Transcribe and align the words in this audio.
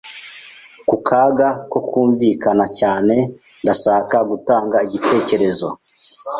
Ku 0.87 0.95
kaga 1.07 1.47
ko 1.71 1.79
kumvikana 1.89 2.65
cyane, 2.79 3.15
ndashaka 3.63 4.15
gutanga 4.29 4.77
igitekerezo. 4.85 5.67